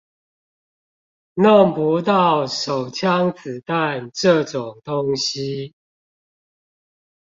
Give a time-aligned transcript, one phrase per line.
[1.35, 5.75] 弄不到手槍子彈這種東西